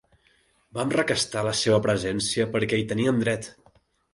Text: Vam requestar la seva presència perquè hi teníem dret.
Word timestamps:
Vam 0.77 0.93
requestar 0.95 1.43
la 1.49 1.53
seva 1.59 1.79
presència 1.89 2.49
perquè 2.57 2.81
hi 2.81 2.89
teníem 2.95 3.21
dret. 3.27 3.53